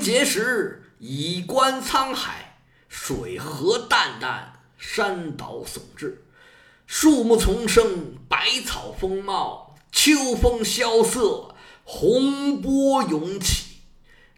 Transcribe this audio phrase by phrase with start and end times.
[0.00, 2.56] 心碣石，以观沧海。
[2.88, 4.44] 水何澹澹，
[4.78, 6.14] 山岛竦峙。
[6.86, 9.76] 树木丛生，百草丰茂。
[9.92, 13.76] 秋风萧瑟，洪波涌起。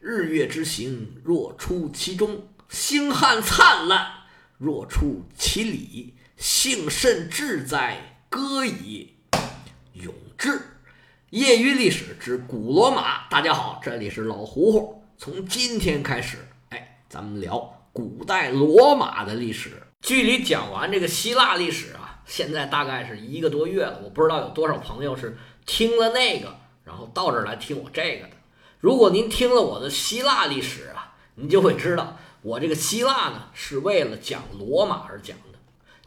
[0.00, 4.24] 日月之行，若出其中；星汉灿烂，
[4.58, 6.16] 若出其里。
[6.36, 8.24] 幸甚至哉！
[8.28, 9.14] 歌以
[9.92, 10.60] 咏志。
[11.30, 13.28] 业余历史之古罗马。
[13.28, 15.01] 大家好，这里是老胡胡。
[15.24, 16.38] 从今天开始，
[16.70, 19.70] 哎，咱们聊古代罗马的历史。
[20.00, 24.00] 距离讲完这个希腊历史啊，现在大概是一个多月了。
[24.02, 28.32] 我不知道有多少朋友是听了那个，然后到这儿来听我这个的。
[28.80, 35.58] 如果您听了我的希腊历史啊，您就会知道，我这个希腊呢，是为了讲罗马而讲的。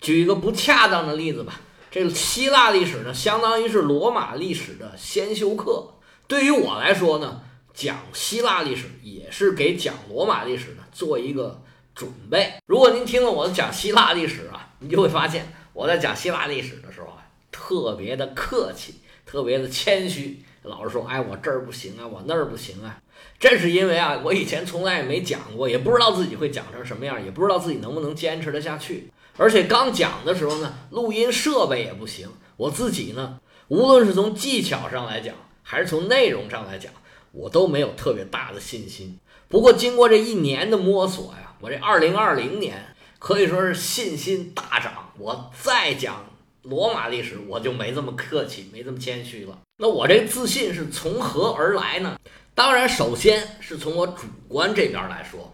[0.02, 5.94] 举一个不恰当的例子吧，这个希腊历史呢，相当于是罗马历史的先修课。
[6.28, 7.44] 对于我来说呢，
[7.76, 11.62] 讲希腊历史也是给讲罗马历史呢做一个
[11.94, 12.54] 准备。
[12.66, 18.96] 如果您听了我讲希腊历史啊，你就会发现我在讲希腊历史的时候啊，特别的客气，
[19.26, 22.98] 特别的谦虚，老是说，哎，我这儿不行啊，我那儿不行啊。
[23.38, 29.12] 这是因为啊，我以前从来也没讲过，也不知道自己会讲成什么样，也不知道自己能不能坚持得下去。
[29.38, 32.30] 而且刚讲的时候呢，录音设备也不行。
[32.56, 36.92] 我自己呢，无论是从技巧上来讲，还是从内容上来讲，
[37.36, 39.20] 我都没有特别大的信心。
[39.48, 45.12] 不过经过这一年的摸索呀，我这二零二零年可以说是信心大涨。
[45.18, 46.26] 我再讲
[46.64, 49.60] 罗马历史，我就没这么客气，没这么谦虚了。
[49.78, 52.18] 那我这自信是从何而来呢？
[52.54, 55.54] 当然，首先是从我主观这边来说。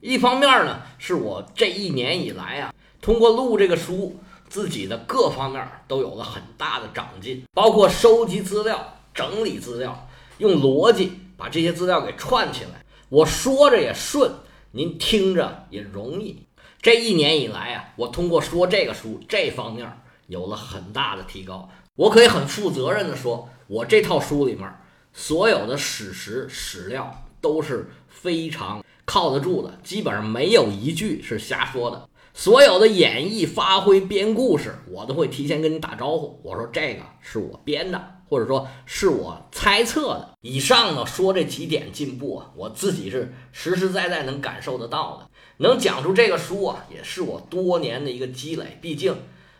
[0.00, 2.74] 一方面呢，是我这一年以来啊。
[3.00, 10.08] 通过录这个书，自己的各方面都有了很大的长进，包括收集资料、整理资料，
[10.38, 11.12] 用逻辑
[11.42, 12.84] 把这些资料给串起来。
[13.08, 14.30] 我说着也顺，
[14.70, 16.46] 您听着也容易。
[16.80, 19.90] 这一年以来啊，我通过说这个书这方面
[20.28, 21.68] 有了很大的提高。
[21.96, 24.72] 我可以很负责任的说，我这套书里面
[25.12, 32.08] 所有的史实史料都是非常靠得住的，基本上没有一句是瞎说的。
[32.34, 36.40] 所有的演绎、发挥、编故事，我都会提前跟你打招呼。
[36.42, 40.30] 我说这个是我编的，或者说是我猜测的。
[40.40, 45.28] 以上呢说这几点进步啊，我自己是实实在在能感受得到的。
[45.58, 48.78] 能讲出这个书啊，也是我多年的一个积累。
[48.80, 49.14] 毕竟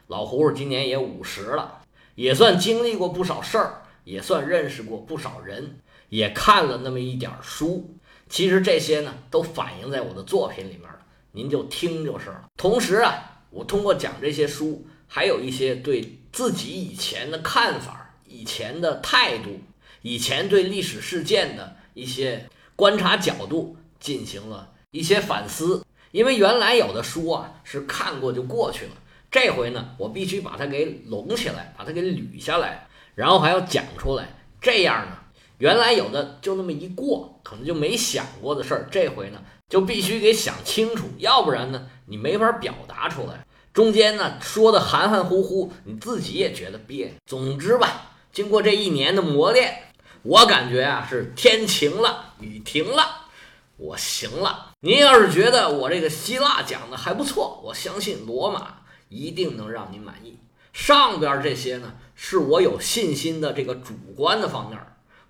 [0.06, 1.82] 老胡胡今年也五十了，
[2.14, 5.78] 也算经历过不少事儿，也算认识过不少人，
[6.08, 7.94] 也看了那么一点书。
[8.28, 10.88] 其实这些呢，都反映在我的作品里面。
[11.32, 12.44] 您就听就是了。
[12.56, 19.60] 同时啊，我通过讲这些书，还有一些对自己以前的看法、以前的态度、
[20.02, 25.84] 以前对历史事件的一些观察角度，进行了一些反思。
[26.10, 28.90] 因为原来有的书啊是看过就过去了，
[29.30, 34.28] 这回呢，我必须把它给拢起来，把它给捋下来，然后还要讲出来。
[34.60, 35.18] 这样呢，
[35.62, 39.40] 原来有的就那么一过，可能就没想过的事儿，这回呢。
[39.68, 43.46] 就必须给想清楚，要不然呢，你没法表达出来。
[43.72, 47.14] 中间呢说的含含糊糊，你自己也觉得别扭。
[47.24, 49.84] 总之吧，经过这一年的磨练，
[50.24, 53.28] 我感觉啊是天晴了，雨停了，
[53.76, 54.72] 我行了。
[54.80, 60.36] 您要是觉得我这个希腊讲的还不错，我相信罗马一定能让您满意。
[60.72, 64.76] 上边这些呢，是我有信心的这个主观的方面。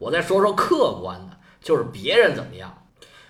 [0.03, 2.77] 我再说说客观的，就是别人怎么样。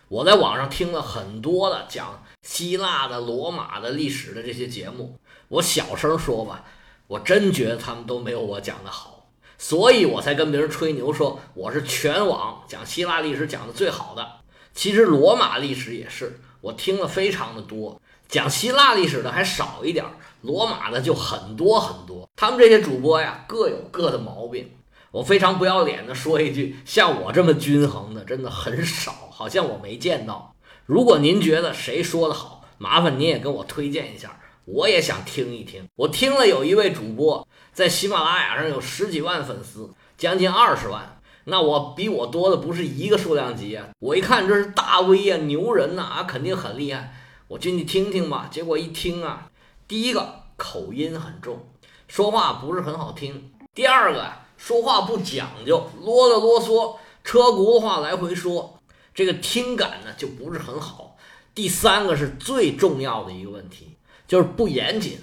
[0.09, 5.19] 我在网上听了很多的讲希腊的、罗马的历史的这些节目，
[5.49, 6.65] 我小声说吧，
[7.09, 9.27] 我真觉得他们都没有我讲的好，
[9.59, 14.27] 所以我才跟别人吹牛说我是全网讲希腊历史讲的最好的。
[14.73, 20.07] 其实罗马历史也是，我听了非常的多，讲希腊历史的还少一点，
[20.41, 22.27] 罗马的就很多很多。
[22.35, 24.71] 他们这些主播呀，各有各的毛病。
[25.13, 30.55] 我非常不要脸的说一句，像我这么均衡的真的很少，好像我没见到。
[30.87, 35.85] 如果您觉得谁说的好，麻烦您也跟我推荐一下，我也想听一听。
[35.97, 43.89] 我听了有一位主播在喜马拉雅上有十几万粉丝，将近二十万，那我比我多的不是一个数量级啊！
[43.99, 47.13] 我一看这是大 V 啊，牛人呐，啊，肯定很厉害，
[47.49, 48.49] 我进去听听吧。
[48.51, 49.51] 结果一听啊，
[49.87, 51.69] 第一个口音很重，
[52.09, 53.35] 说话不是很好听；
[53.75, 54.42] 第二个。
[54.65, 56.95] 说话不讲究，啰里啰嗦，
[57.25, 58.79] 车轱辘话来回说，
[59.13, 61.17] 这个听感呢就不是很好。
[61.53, 63.97] 第三个是最重要的一个问题，
[64.29, 65.19] 就是不严谨，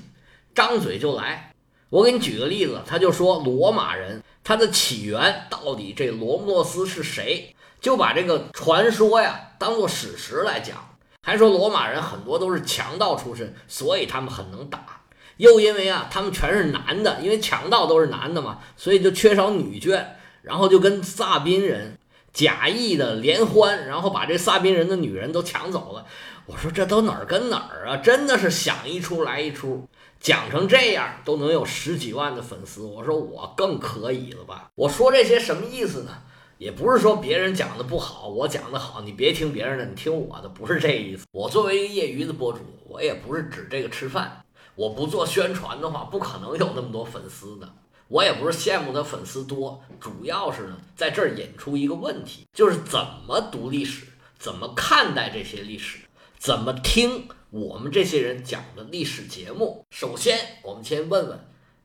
[0.53, 1.53] 张嘴就来。
[1.89, 7.55] 我给你举个例子，他就说罗马人他的起源到底这罗慕洛斯是谁？
[7.79, 14.98] 就把这个传说呀当做史实来讲，还说罗马人很多都是强盗出身，所以他们很能打。
[15.39, 20.03] 又因为啊他们全是男的，因为强盗都是男的嘛，所以就缺少女眷，
[20.41, 21.97] 然后就跟萨宾人
[22.33, 26.05] 假意的联欢，然后把这萨宾人的女人都抢走了。
[26.45, 27.95] 我说这都哪儿跟哪儿啊？
[27.97, 29.87] 真的是想一出来一出，
[30.19, 32.83] 讲成这样都能有十几万的粉丝。
[32.83, 34.69] 我说我更可以了吧？
[34.75, 36.11] 我说这些什么意思呢？
[36.57, 41.25] 也不是说别人讲的不好，我讲的好，你别听别人的，你听我的，不是这意思。
[41.31, 44.43] 我作为一个业余的博主，我也不是指这个吃饭。
[44.79, 47.69] 我不做宣传的话，不可能有那么多粉丝的。
[48.07, 52.97] 我也不是羡慕他粉丝多，主要是呢，在这儿引出一个问题，就是怎
[53.27, 54.05] 么读历史，
[54.37, 55.97] 怎么看待这些历史，
[56.37, 59.85] 怎么听我们这些人讲的历史节目。
[59.89, 61.37] 首先，我们先问问，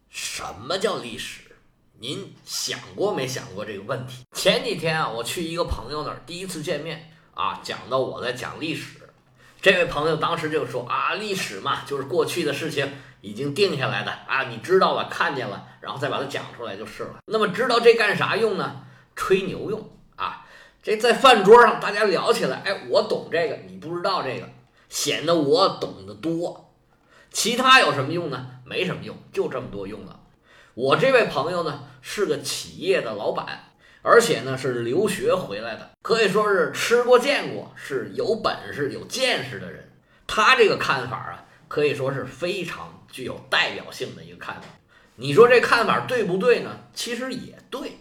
[0.08, 1.40] 什么叫历史？
[1.98, 4.22] 您想过没想过这个问题？
[4.36, 9.03] 前几天啊，我去一个朋友那儿，第一次见面啊，讲到我在讲历史，
[9.64, 12.86] 这位朋友当时就说啊，历史嘛，就是过去的事情
[13.22, 17.20] 已经定下来的啊，你知道了，看见了，然后再把它讲出来就是了。
[17.24, 18.82] 那么知道这干啥用呢？
[19.16, 20.44] 吹牛用啊！
[20.82, 24.46] 这在饭桌上大家聊起来，哎，我懂这个，你不知道这个，
[24.90, 26.74] 显得我懂得多。
[27.30, 28.46] 其他有什么用呢？
[28.66, 30.20] 没什么用，就这么多用了。
[30.74, 33.70] 我这位朋友呢是个企业的老板，
[34.06, 39.90] 而且呢是留学回来的，可以说是吃过见过，是有本事有见识的人。
[40.26, 44.68] 他这个看法啊，可以说是非常具有代表性的一个看法。
[45.16, 46.80] 你说这看法对不对呢？
[46.92, 47.96] 其实也对。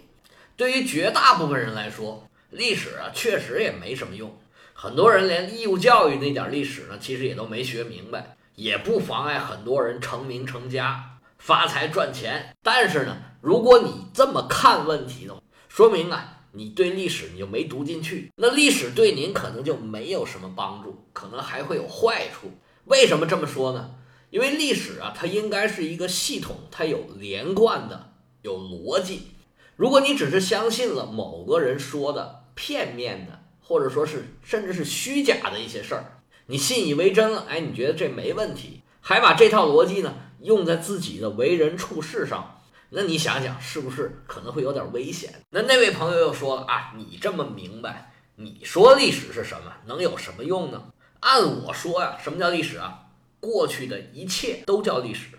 [0.58, 4.38] 对于绝大部分人来说，历史啊确实也没什么用。
[4.74, 11.12] 很多人连义务教育那点历史呢，其实也都没学明白，也不妨碍很多人成名成家。
[11.38, 15.42] 发财赚钱，但是呢，如果你这么看问题的话，
[15.75, 22.52] 说明啊，你对历史你就没读进去，那历史对您可能就没有什么帮助，可能还会有坏处。
[22.86, 23.96] 为什么这么说呢？
[24.30, 28.12] 因为历史啊，它应该是一个系统，它有连贯的，
[28.44, 29.30] 有逻辑。
[29.75, 40.14] 如果你只是相信了某个人说的片面的，或者说是甚至是虚假的一些事儿，你信以为真了，哎，你觉得这没问题，还把这套逻辑呢？
[40.40, 42.53] 用在自己的为人处事上，
[42.95, 45.34] 那你想想是不是可能会有点危险？
[45.50, 50.92] 那那位朋友又说了啊，你这么明白，你说历史是什么，能有什么用呢？
[51.22, 53.07] 按我说呀，什么叫历史啊？
[53.40, 55.30] 过去的一切都叫历史，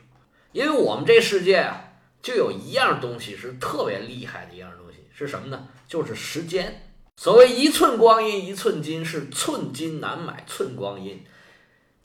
[0.52, 5.68] 因为我们这世界啊，就有一样东西是特别厉害的一样东西，是什么呢？
[5.86, 6.90] 就是时间。
[7.16, 11.24] 所谓一寸光阴一寸金，是寸金难买寸光阴，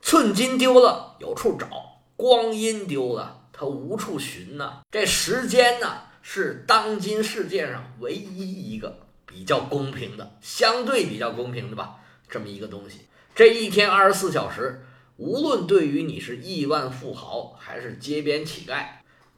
[0.02, 1.68] 寸金丢了有处找。
[2.16, 4.80] 光阴丢了，他无处寻呢。
[4.90, 11.98] 这时间呢，是当今世界上唯一一个比较公平的，相对比较公平的吧，
[12.30, 13.02] 这么一个东西。
[13.36, 14.86] 这一天二十四小时，
[15.18, 18.86] 无论对于你是亿万富豪还是街边乞丐，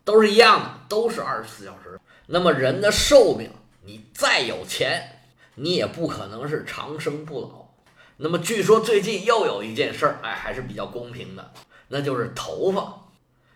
[0.04, 2.00] 都是一样的，都是二十四小时。
[2.28, 3.50] 那么人的寿命，
[3.84, 5.24] 你再有钱，
[5.56, 7.72] 你也不可能是长生不老。
[8.18, 11.52] 那么据说最近又有一件事儿，哎，还是比较公平的。
[11.88, 13.11] 那就是头发，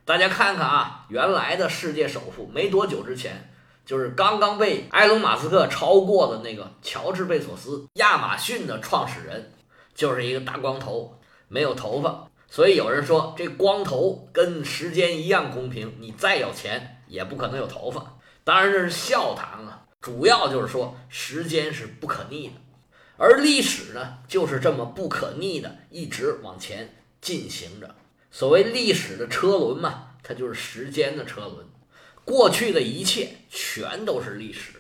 [0.06, 3.52] 大家看看啊，原来的世界首富没多久之前，
[3.88, 9.52] 就是刚刚被埃隆·马斯克超过的那个乔治·贝索斯，亚马逊的创始人，
[9.96, 12.28] 就是一个大光头，没有头发。
[12.48, 18.16] 所以有人说，这光头跟时间一样公平，你再有钱也不可能有头发。
[18.44, 22.54] 当然这是笑谈了，主要就是说时间是不可逆的，
[23.18, 27.96] 而历史呢，就是这么不可逆的，一直往前进行着。
[28.38, 31.66] 所谓历史的车轮嘛，它就是时间的车轮，
[32.26, 34.72] 过去的一切全都是历史，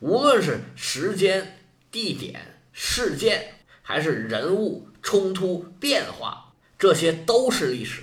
[0.00, 1.60] 无论是时间、
[1.92, 8.02] 地点、事件，还是人物冲突变化，这些都是历史。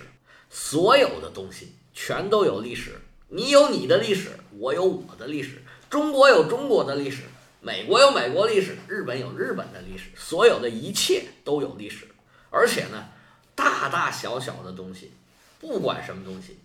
[0.50, 7.24] 所有的东西全都有历史，你有你的历史，我有我的历史，中国有中国的历史，
[7.60, 12.08] 美国有美国历史，日本有日本的历史，所有的一切都有历史，
[12.50, 13.10] 而且呢。
[13.56, 15.12] 大大小小的东西，
[15.60, 16.60] 不管什么东西，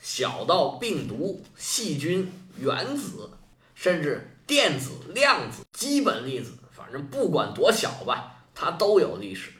[0.00, 3.30] 小到病毒、细菌、原子，
[3.74, 9.52] 甚至电子、量子、基本粒子，反正不管多小吧，它都有历史。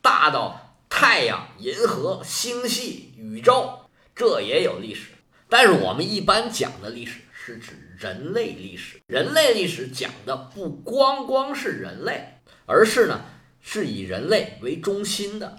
[0.00, 3.80] 大到太阳、银河、星系、宇宙，
[4.16, 5.10] 这也有历史。
[5.48, 13.20] 但是我们一般讲的历史是指人类历史，人类历史讲的不光光是人类，而是呢
[13.60, 15.58] 是以人类为中心的。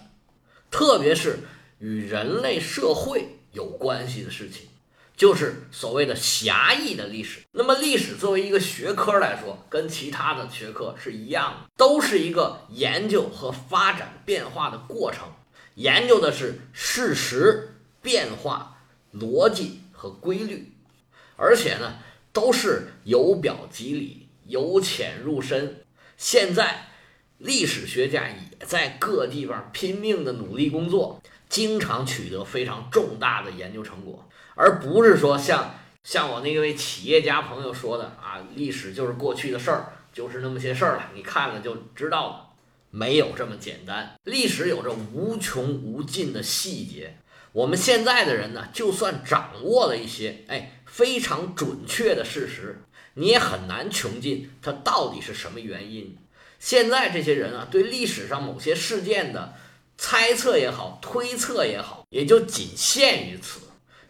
[0.73, 1.37] 特别是
[1.77, 4.67] 与人类社会有关系的事情，
[5.15, 7.41] 就是所谓的狭义的历史。
[7.51, 15.27] 那么，历史作为一个学科来说，跟其他的学科是一样的，都是一个研究和发展变化的过程，
[15.75, 18.81] 研究的是事实、变化、
[19.13, 20.71] 逻辑和规律，
[21.35, 21.99] 而且呢，
[22.31, 25.85] 都是由表及里、由浅入深。
[26.17, 26.87] 现在，
[27.37, 34.27] 历史学家已在各地方拼命的努力工作，经常取得非常重大的研究成果。
[34.55, 42.47] 而不是说像像我那位企业家朋友说的啊，历史就是过去的事儿，就是那么些事儿了，你看了就知道了，
[42.91, 44.13] 没有这么简单。
[44.25, 47.17] 历史有着无穷无尽的细节，
[47.51, 52.81] 我们现在的人呢，就算掌握了一些哎非常准确的事实，
[53.15, 56.17] 你也很难穷尽它到底是什么原因。
[56.63, 59.53] 现在这些人啊，对历史上某些事件的
[59.97, 63.59] 猜测也好，推测也好，也就仅限于此。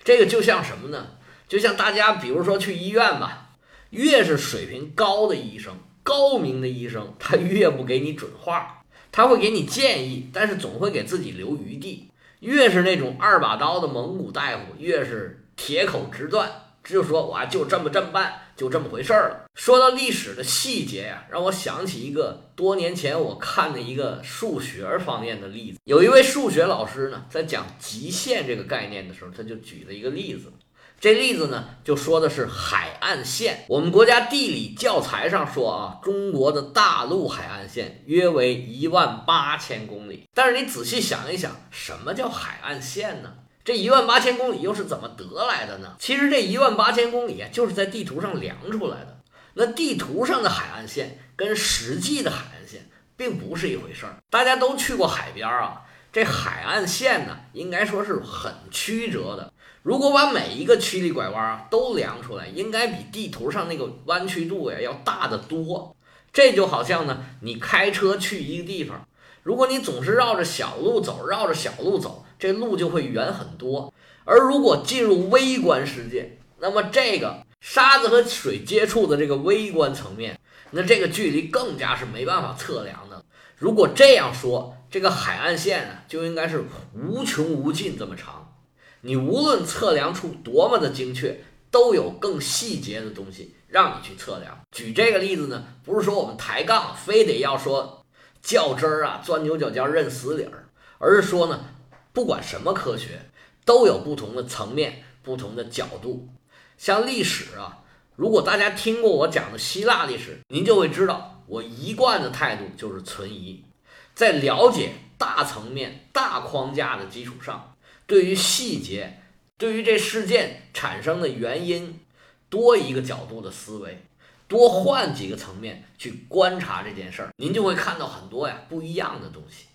[0.04, 1.08] 这个就像什么呢？
[1.48, 3.56] 就像大家比如说去医院吧，
[3.90, 12.12] 越是水平高的医生、高明的医生，他越不给你准话，他会给你建议，但是总会给自己留余地。
[12.42, 18.40] 越是那种二把刀的蒙古大夫，越是铁口直断，只有说我就这么这么办。
[18.56, 19.46] 就这么回事儿了。
[19.56, 25.80] 说到历史的细节呀，让我想起一个多年前我看的一个数学方面的例子。
[25.86, 30.54] 有一位数学老师呢，在讲极限这个概念的时候，他就举了一个例子。
[31.00, 33.66] 这例子呢，就说的是海岸线。
[33.68, 40.28] 我们国家地理教材上说啊，中国的大陆海岸线约为一万八千公里。
[40.36, 43.34] 但是你仔细想一想，什么叫海岸线呢？
[43.66, 45.96] 这一万八千公里又是怎么得来的呢？
[45.98, 49.20] 其实这一万八千公里，就是在地图上量出来的。
[49.54, 54.18] 那地图上的海岸线跟实际的海岸线并不是一回事儿。
[54.30, 59.54] 大家都去过海边啊，这海岸线呢，应该说是很曲折的。
[59.82, 65.96] 如果把每一个曲里拐弯啊都量出来，应该比地图上那个弯曲度呀要大得多。
[66.34, 69.08] 这就好像呢，你开车去一个地方，
[69.44, 72.26] 如果你总是绕着小路走，绕着小路走。
[72.44, 73.94] 这路就会远很多，
[74.26, 80.38] 而如果进入微观世界，那么这个沙子和水接触的这个微观层面，
[80.72, 83.24] 那这个距离更加是没办法测量的。
[83.56, 88.54] 如果这样说，这个海岸线呢，就应该是无穷无尽这么长。
[89.00, 94.60] 你无论测量出多么的精确，都有更细节的东西让你去测量。
[94.74, 98.04] 举这个例子呢，不是说我们抬杠非得要说
[98.42, 100.66] 较真儿啊，钻牛角尖认死理儿，
[100.98, 101.68] 而是说呢。
[102.14, 103.20] 不管什么科学，
[103.66, 106.30] 都有不同的层面、不同的角度。
[106.78, 107.84] 像历史啊，
[108.16, 113.66] 如果大家听过我讲的希腊历史，您就会知道，我一贯的态度就是存疑。
[114.14, 119.20] 在了解大层面、大框架的基础上，对于细节，
[119.58, 122.00] 对于这事件产生的原因，
[122.48, 124.04] 多一个角度的思维，
[124.48, 129.66] 多换几个层面去观察这件事儿，您就会看到很多呀不一样的东西。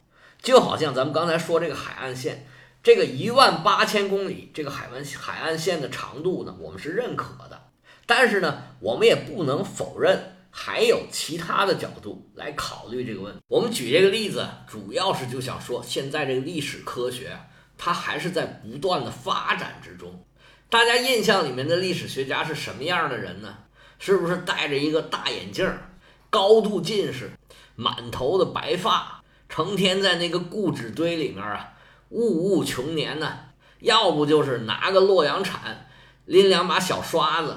[0.49, 2.47] 就好像咱们刚才说这个海岸线，
[2.83, 7.69] 这个一万八千公里这个海湾海岸线的长度呢，我们是认可的。
[8.07, 13.41] 但是呢，我们也不能否认还有其他的角度来考虑这个问题。
[13.47, 17.39] 我们举这个例子，主要是就想说，现在这个历史科学
[17.77, 20.25] 它还是在不断的发展之中。
[20.71, 23.55] 大家印象里面的历史学家是什么样的人呢？
[23.99, 25.71] 是不是戴着一个大眼镜，
[26.31, 27.33] 高度近视，
[27.77, 29.18] 满头的白发？
[29.49, 31.73] 成天在那个故纸堆里面啊，
[32.11, 32.21] 物
[32.59, 33.39] 物穷年呢，
[33.81, 35.89] 要不就是拿个洛阳铲，
[36.27, 37.57] 拎两把小刷子，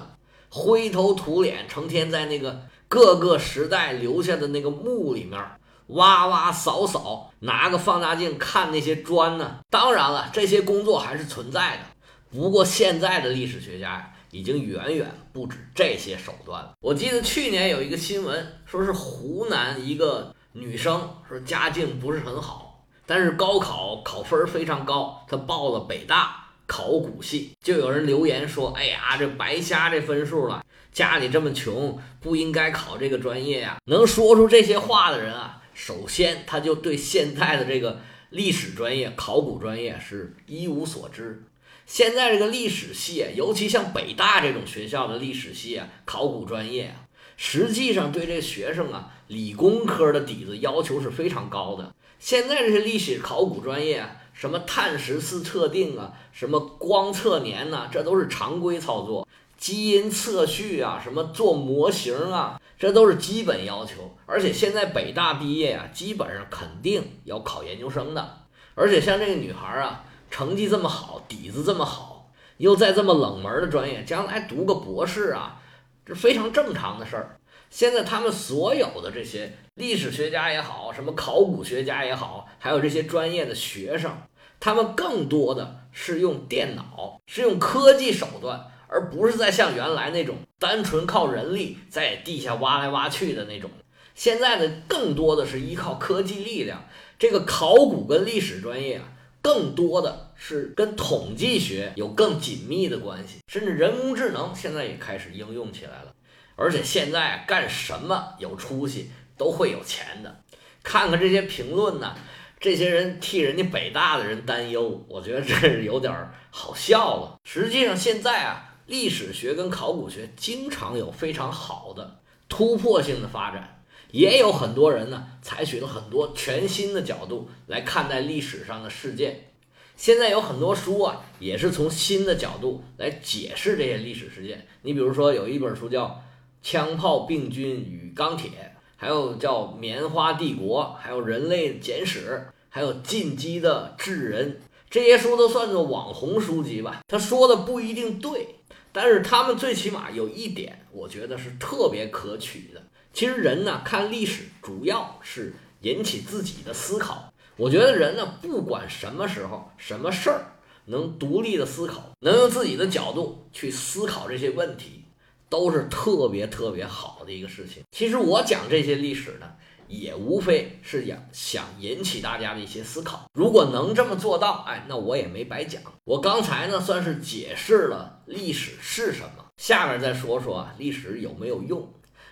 [0.49, 5.39] 灰头土脸，成天在那个各个时代留下的那个墓里面
[5.87, 9.59] 挖挖扫扫，拿个放大镜看那些砖呢。
[9.69, 11.83] 当然了，这些工作还是存在的，
[12.31, 16.71] 不过现在的历史学家呀，已经远远不止这些手段了。
[16.79, 20.33] 我记得去年有一个新闻，说是湖南一个。
[20.53, 27.51] 女生说家境不是很好，但是高考考分非常高，她报了北大考古系。
[27.63, 41.43] 就有人留言说：“哎呀，这白瞎这分数了，家里这么穷，不应该考这个专业呀。”能说出这些话的人啊，首先他就对现在的这个历史专业、考古专业是一无所知。
[41.85, 47.07] 现在这个历史系，尤其像北大这种学校的历史系啊、考古专业啊。
[47.43, 51.91] 实际上对这学生啊，理工科的底子要求是非常高的。
[52.19, 59.27] 现在这些历史考古专业啊，什么碳十四测定啊，什么光测年呐，这都是常规操作。
[59.57, 64.15] 基因测序啊，什么做模型啊，这都是基本要求。
[64.27, 68.37] 而且现在北大毕业啊，基本上肯定要考研究生的。
[68.75, 75.59] 而且像这个女孩啊，成绩这么好，底子这么好，又在这么冷门的专业，将来读个博士啊，
[76.05, 77.37] 这非常正常的事儿。
[77.69, 84.11] 现在他们所有的这些历史学家也好，什么考古学家也好，还有这些专业的学生，
[84.59, 93.69] 他们更多的是用电脑，是用科技手段，而不是在像原来那种单纯靠人力在地下挖来挖去的那种。
[94.13, 96.85] 现在呢，更多的是依靠科技力量。
[97.17, 99.03] 这个考古跟历史专业啊，
[99.41, 106.13] 更多的是跟统计学有更紧密的关系，甚至人工智能现在也开始应用起来了。
[106.55, 110.43] 而且现在干什么有出息都会有钱的。
[110.83, 112.15] 看看这些评论呢，
[112.59, 116.13] 这些人替人家北大的人担忧，我觉得这是有点
[116.51, 117.39] 好笑了。
[117.43, 123.80] 实际上现在啊，历史学跟考古学经常有非常好的突破性的发展，
[124.11, 129.51] 也有很多人呢采取了很多全新的角度来看待历史上的事件。
[129.95, 134.67] 现在有很多书啊，也是从新的角度来解释这些历史事件。
[134.81, 136.21] 你比如说有一本书叫。
[136.63, 138.51] 枪炮、病菌与钢铁，
[138.95, 142.39] 还有叫《棉花帝国》，还有《人类简史》，
[142.69, 144.51] 还有《进击的智人》，
[144.87, 147.01] 这些书都算作网红书籍吧。
[147.07, 148.57] 他说的不一定对，
[148.91, 152.83] 但是他们最起码有一点，我觉得是特别可取的。
[153.13, 157.33] 其实人呢，看历史主要是引起自己的思考。
[157.57, 160.45] 我觉得人呢，不管什么时候、什么事儿，
[160.85, 165.05] 能独立的思考，能用自己的角度去思考这些问题。
[165.49, 167.83] 都是特别特别好的一个事情。
[167.91, 169.51] 其实我讲这些历史呢，
[169.89, 173.25] 也无非是想想引起大家的一些思考。
[173.33, 175.81] 如果能这么做到，哎，那我也没白讲。
[176.05, 179.45] 我刚才呢，算是解释了历史是什么。
[179.57, 181.85] 下面再说说啊历史有没有用？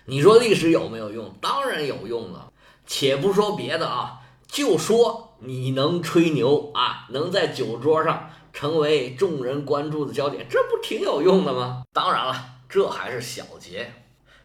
[0.06, 1.34] 你说历史有没有用？
[1.40, 2.52] 当然有用了。
[2.86, 11.84] 且不说别的啊，就说你能吹牛啊，能在酒桌上成为众人关注的焦点，这不挺有用的吗？
[11.92, 12.56] 当然了。
[12.68, 13.92] 这还是小节，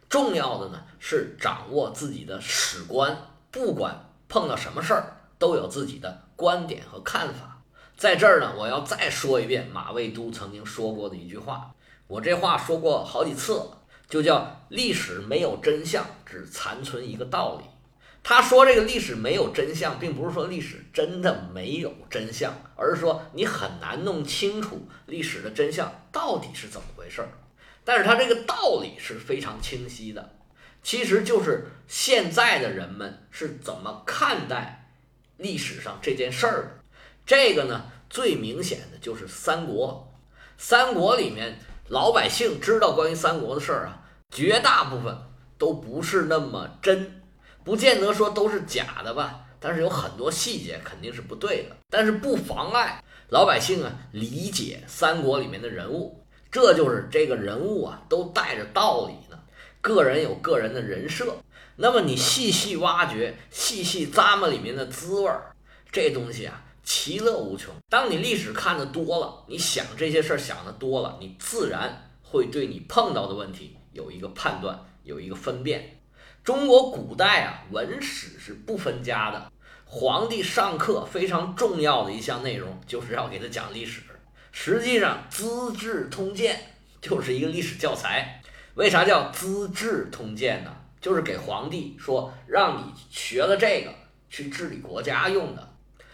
[0.09, 3.15] 重要的呢是掌握自己的史观，
[3.51, 7.61] 不管碰到什么事儿，都有自己的观点和看法。
[7.95, 11.71] 在这儿呢，我要再说一遍马未都曾经说过的一句话，
[12.07, 13.77] 我这话说过好几次了，
[14.15, 17.65] 就叫历史没有真相，只残存一个道理。
[18.23, 27.27] 他说这个历史没有真相，并不是说历史真的没有真相，而是说你很难弄清楚历史的真相到底是怎么回事儿。
[27.83, 30.37] 但是他这个道理是非常清晰的，
[30.81, 34.93] 其实就是现在的人们是怎么看待
[35.35, 36.71] 历史上这件事儿的。
[37.25, 40.09] 这个呢，最明显的就是三国。
[40.57, 44.01] 三国里面老百姓知道关于三国的事儿啊，
[44.35, 45.17] 绝大部分
[45.57, 47.21] 都不是那么真，
[47.63, 49.45] 不见得说都是假的吧。
[49.61, 56.21] 但是有很多细节肯定是不对的，但是不妨碍老百姓啊理解三国里面的人物。
[56.51, 59.39] 这就是这个人物啊，都带着道理呢。
[59.79, 61.37] 个人有个人的人设，
[61.77, 65.55] 那么你细细挖掘、细细咂摸里面的滋味儿，
[65.89, 67.73] 这东西啊，其乐无穷。
[67.89, 75.97] 当你历史看的多了，你想这些事儿想的多了，你自然会对你碰到的问题有一个判断，有一个分辨。
[76.43, 79.51] 中国古代啊，文史是不分家的。
[79.85, 84.01] 皇帝上课非常重要的一项内容，就是要给他讲历史。
[84.51, 86.55] 实际上，《资治通鉴》
[87.01, 88.41] 就是一个历史教材。
[88.75, 90.75] 为啥叫《资治通鉴》呢？
[90.99, 93.93] 就是给皇帝说，让你学了这个
[94.29, 95.73] 去治理国家用的。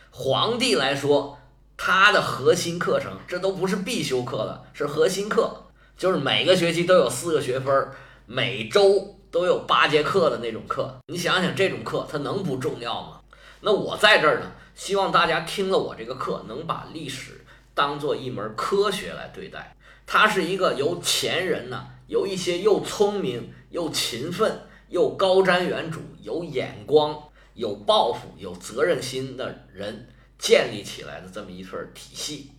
[0.09, 1.39] 皇帝来说，
[1.77, 5.70] 他的核心课程，这都不是必修课了，是核心课，
[6.01, 7.87] 就是每个学期都有四个学分，
[8.25, 10.99] 每周都有八节课的那种课。
[11.05, 13.21] 你想想，这种课它能不重要吗？
[13.59, 17.45] 那我在这儿呢，希望大家听了我这个课，能把历史。
[17.75, 19.75] 当做一门科学来对待，
[20.07, 24.59] 它是一个由前人呢，由一些又聪明又勤奋
[24.89, 27.15] 又高瞻远瞩、有眼光、
[27.53, 30.09] 有抱负、有责任心的人
[30.39, 32.49] 建立起来的这么一份体系。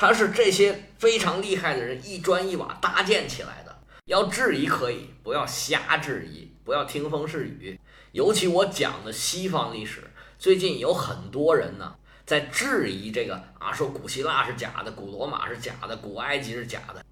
[0.00, 3.76] 它是这些非常厉害的人一砖一瓦搭建起来的。
[4.04, 7.76] 要质疑可以，不要瞎质疑，不要听风是雨。
[8.12, 10.04] 尤其我讲的西方历史，
[10.38, 11.96] 最近有很多人呢。
[12.24, 17.04] 在质疑这个啊，说古希腊是假的，古罗马是假的，古埃及是假的。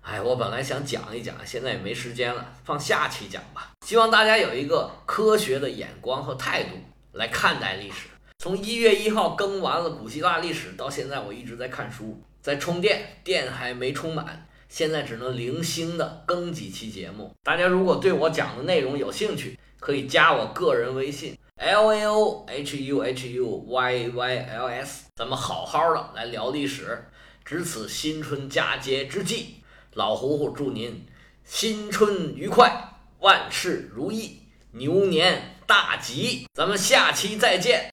[0.00, 3.70] 哎，我本来想讲一讲，现在也没时间了，放下期讲吧。
[3.86, 6.70] 希望大家有一个科学的眼光和态度
[7.12, 8.08] 来看待历史。
[8.38, 17.32] 从一月一号更完了古希腊历史到现在，我一直在看书，在充电，电还没充满，现在只能零星的更几期节目。
[17.44, 21.38] 大家如果对我讲的内容有兴趣，可以加我个人微信。
[21.56, 27.06] L A O H U H U Y Y L S，咱们好好的来聊历史，
[27.44, 29.62] 值此新春佳节之际，
[29.94, 31.06] 老胡胡祝您
[31.44, 34.40] 新春愉快，万事如意，
[34.72, 36.48] 牛年大吉！
[36.52, 37.90] 咱们下期再见。